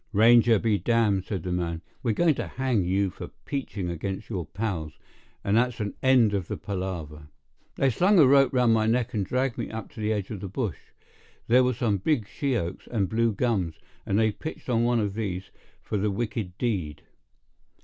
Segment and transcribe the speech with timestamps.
[0.13, 1.83] "Ranger be damned!" said the man.
[2.01, 4.93] "We're going to hang you for peaching against your pals;
[5.43, 7.27] and that's an end of the palaver."
[7.75, 10.39] They slung a rope round my neck and dragged me up to the edge of
[10.39, 10.79] the bush.
[11.47, 15.13] There were some big she oaks and blue gums, and they pitched on one of
[15.13, 15.51] these
[15.83, 17.03] for the wicked deed.